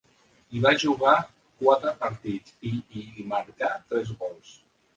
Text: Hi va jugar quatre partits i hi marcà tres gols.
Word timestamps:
Hi 0.53 0.61
va 0.61 0.71
jugar 0.83 1.13
quatre 1.59 1.93
partits 2.01 2.57
i 2.73 2.73
hi 2.99 3.29
marcà 3.37 3.73
tres 3.93 4.13
gols. 4.27 4.59